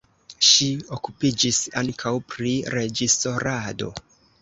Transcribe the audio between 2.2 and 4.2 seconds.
pri reĝisorado.